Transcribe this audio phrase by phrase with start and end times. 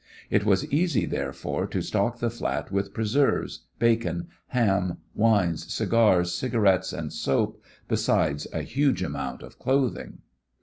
[0.31, 6.91] It was easy, therefore, to stock the flat with preserves, bacon, ham, wines, cigars, cigarettes
[6.91, 10.23] and soap, besides a huge amount of clothing.